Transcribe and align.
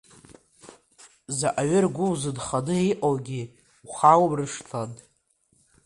Заҟаҩы 1.37 1.79
ргәы 1.83 2.05
узынханы 2.11 2.75
иҟоугьы 2.91 3.41
ухаумыршҭлан. 3.87 4.91